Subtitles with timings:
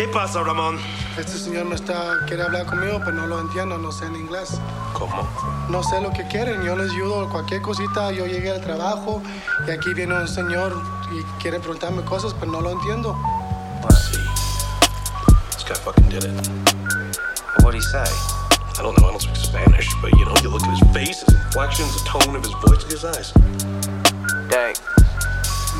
[0.00, 0.78] ¿Qué pasa, Ramón?
[1.18, 4.58] Este señor me está, quiere hablar conmigo, pero no lo entiendo, no sé en inglés.
[4.94, 5.28] ¿Cómo?
[5.68, 9.22] No sé lo que quieren, yo les ayudo cualquier cosita, yo llegué al trabajo
[9.68, 10.80] y aquí viene un señor
[11.12, 13.14] y quiere preguntarme cosas, pero no lo entiendo.
[13.82, 14.18] I see.
[15.52, 16.48] This guy fucking did it.
[17.62, 18.02] What'd he say?
[18.78, 21.20] I don't know, I don't speak Spanish, but you know, you look at his face,
[21.20, 23.32] his inflections, the tone of his voice, look at his eyes.
[24.48, 24.74] Dang.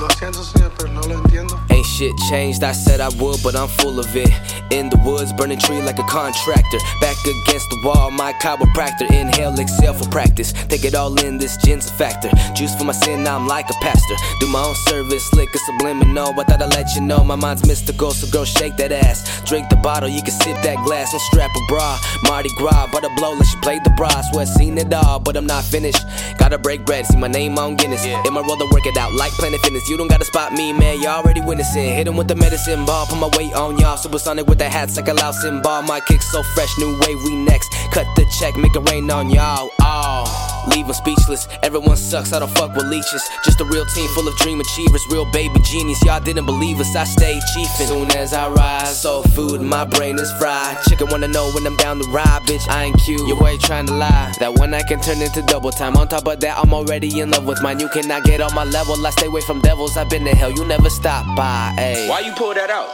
[0.01, 1.61] Lo siento, señor, pero no lo entiendo.
[1.69, 4.31] Ain't shit changed, I said I would, but I'm full of it.
[4.71, 6.79] In the woods, burning tree like a contractor.
[7.03, 9.11] Back against the wall, my chiropractor.
[9.13, 10.55] Inhale, exhale for practice.
[10.69, 12.31] Take it all in, this gin's a factor.
[12.55, 14.15] Juice for my sin, I'm like a pastor.
[14.41, 16.33] Do my own service, liquor subliminal.
[16.41, 19.43] I thought I'd let you know my mind's mystical, so girl, shake that ass.
[19.45, 21.11] Drink the bottle, you can sip that glass.
[21.11, 21.99] Don't strap a bra.
[22.23, 24.09] Mardi Gras, but a blow like you play the bra.
[24.33, 26.01] Swear seen it all, but I'm not finished.
[26.39, 28.07] Gotta break bread, see my name on Guinness.
[28.07, 29.90] In my role to work it out like Planet Fitness.
[29.91, 31.97] You don't gotta spot me, man, Y'all already witnessing.
[31.97, 33.97] Hit 'em with the medicine ball, put my weight on y'all.
[33.97, 35.83] Supersonic with the hats like a louse ball.
[35.83, 37.73] My kick so fresh, new wave, we next.
[37.91, 39.69] Cut the check, make it rain on y'all.
[39.83, 41.49] Oh, leave 'em speechless.
[41.63, 43.23] Everyone sucks, I don't fuck with leeches.
[43.45, 46.03] Just a real team full of dream achievers, real baby genius.
[46.05, 47.89] Y'all didn't believe us, I stayed chiefin'.
[47.89, 50.77] Soon as I rise, soul food, my brain is fried.
[50.89, 52.69] Chicken wanna know when I'm down the ride, bitch.
[52.69, 53.27] I ain't cute.
[53.27, 54.33] Your way trying to lie.
[54.39, 55.97] That one I can turn into double time.
[55.97, 57.81] On top of that, I'm already in love with mine.
[57.81, 58.95] You cannot get on my level.
[59.07, 59.97] I stay away from devils.
[59.97, 60.51] I've been to hell.
[60.51, 61.75] You never stop by.
[61.79, 62.09] Ayy.
[62.09, 62.89] Why you pull that out?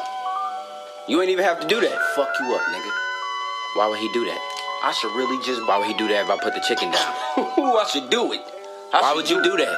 [1.08, 1.96] You ain't even have to do that.
[2.14, 2.90] Fuck you up, nigga.
[3.76, 4.45] Why would he do that?
[4.82, 5.66] I should really just.
[5.66, 7.14] Why would he do that if I put the chicken down?
[7.58, 8.40] Ooh, I should do it.
[8.90, 9.76] Why would you do that?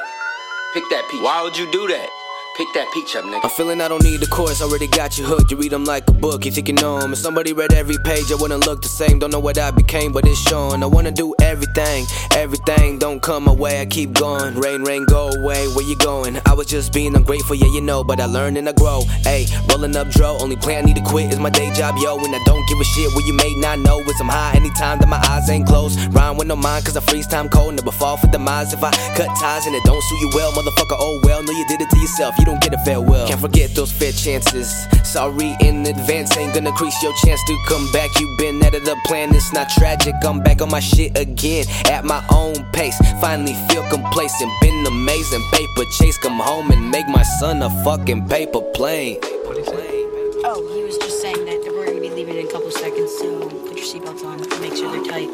[0.73, 1.21] Pick that peach.
[1.21, 2.09] Why would you do that?
[2.57, 3.39] Pick that peach up, nigga.
[3.43, 5.49] I'm feeling I don't need the course, already got you hooked.
[5.49, 7.13] You read them like a book, you think you know 'em.
[7.13, 9.17] If somebody read every page, I wouldn't look the same.
[9.19, 10.83] Don't know what I became, but it's showing.
[10.83, 12.05] I wanna do everything,
[12.35, 13.79] everything don't come my way.
[13.79, 14.55] I keep going.
[14.59, 15.67] Rain, rain, go away.
[15.69, 16.38] Where you going?
[16.49, 19.01] I was just being ungrateful, yeah, you know, but I learn and I grow.
[19.21, 22.17] Hey, rolling up dro, only plan I need to quit is my day job, yo.
[22.17, 23.99] And I don't give a shit where you may not know.
[23.99, 25.99] It's I'm high anytime that my eyes ain't closed.
[26.11, 27.75] Rhyme with no mind, cause I freeze time cold.
[27.75, 30.97] Never fall for demise if I cut ties and it don't suit you well, motherfucker.
[30.97, 32.33] Oh well, know you did it to yourself.
[32.39, 33.27] You don't get a farewell.
[33.27, 34.87] Can't forget those fair chances.
[35.03, 38.09] Sorry in advance, ain't gonna increase your chance to come back.
[38.19, 40.15] you been out of the plan, it's not tragic.
[40.25, 42.97] I'm back on my shit again at my own pace.
[43.21, 45.43] Finally feel complacent, been amazing.
[45.51, 49.19] Paper chase, come home and make my son a fucking paper plane.
[49.21, 53.49] Oh, he was just saying that we're gonna be leaving in a couple seconds, so
[53.49, 54.39] put your seatbelts on.
[54.61, 55.29] Make sure they're tight.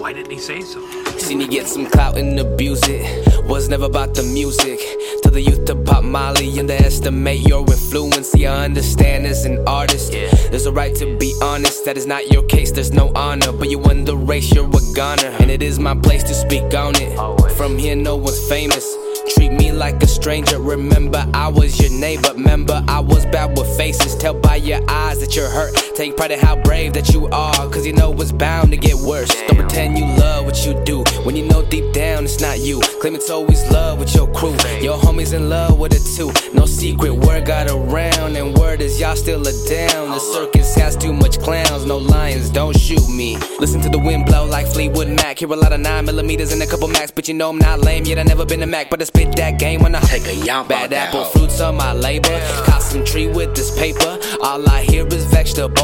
[0.00, 0.80] Why didn't he say so?
[1.18, 3.44] Seen you get some clout and abuse it.
[3.44, 4.80] Was never about the music.
[5.22, 8.30] Tell the youth to pop Molly, underestimate your influence.
[8.30, 10.12] See, I understand as an artist.
[10.12, 11.84] There's a right to be honest.
[11.84, 13.52] That is not your case, there's no honor.
[13.52, 15.28] But you won the race, you're a goner.
[15.40, 17.16] And it is my place to speak on it.
[17.52, 18.86] From here, no one's famous.
[19.34, 20.58] Treat me like a stranger.
[20.60, 22.32] Remember, I was your neighbor.
[22.32, 24.14] Remember, I was bad with faces.
[24.16, 25.87] Tell by your eyes that you're hurt.
[25.98, 27.68] Take pride in how brave that you are.
[27.70, 29.30] Cause you know it's bound to get worse.
[29.48, 31.02] Don't pretend you love what you do.
[31.24, 32.78] When you know deep down it's not you.
[33.00, 34.54] Claim it's always love with your crew.
[34.80, 36.30] Your homies in love with it too.
[36.54, 38.36] No secret, word got around.
[38.36, 40.10] And word is y'all still a down.
[40.10, 41.84] The circus has too much clowns.
[41.84, 43.36] No lions, don't shoot me.
[43.58, 45.40] Listen to the wind blow like Fleetwood Mac.
[45.40, 47.10] Hear a lot of 9 millimeters and a couple max.
[47.10, 48.20] But you know I'm not lame yet.
[48.20, 48.88] I never been a Mac.
[48.88, 51.92] But I spit that game when I Take a yamp Bad apple fruits on my
[51.92, 52.38] labor.
[52.64, 54.16] Caught some tree with this paper.
[54.40, 55.26] All I hear is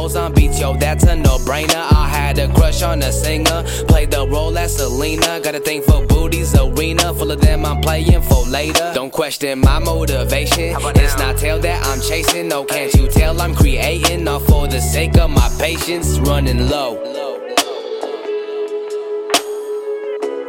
[0.05, 1.93] vegetables on beats, yo, that's a no brainer.
[1.93, 3.65] I had a crush on a singer.
[3.89, 5.41] Played the role as Selena.
[5.41, 7.15] Got a thing for booties, arena.
[7.15, 8.93] Full of them I'm playing for later.
[8.95, 10.77] Don't question my motivation.
[10.97, 12.49] It's not tail that I'm chasing.
[12.49, 14.29] No, can't you tell I'm creating?
[14.29, 16.19] All for the sake of my patience.
[16.19, 17.01] Running low.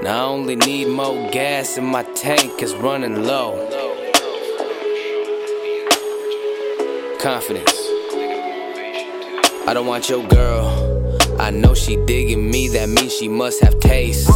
[0.02, 3.54] Now I only need more gas in my tank is running low.
[7.20, 7.84] Confidence.
[9.68, 11.02] I don't want your girl.
[11.40, 14.30] I know she digging me, that means she must have taste.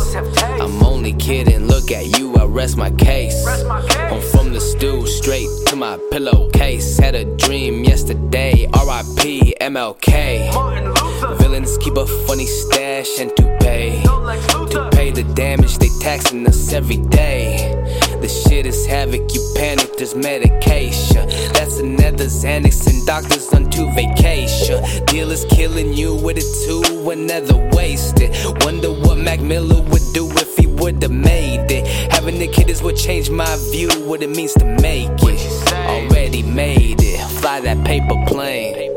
[0.59, 3.45] I'm only kidding, look at you, I rest my case.
[3.45, 6.97] I'm from the stew, straight to my pillowcase.
[6.97, 11.37] Had a dream yesterday, RIP MLK.
[11.37, 14.01] Villains keep a funny stash and to pay.
[14.03, 17.75] To pay the damage, they taxing us every day.
[18.19, 21.27] The shit is havoc, you panic, there's medication.
[21.51, 24.81] That's another Xanax and doctors on to vacation.
[25.05, 28.31] Dealers killing you with it too, another wasted.
[28.63, 31.85] Wonder what Mac Miller would do if he would've made it.
[32.13, 35.73] Having a kid is what changed my view, what it means to make it.
[35.73, 38.88] Already made it, fly that paper plane.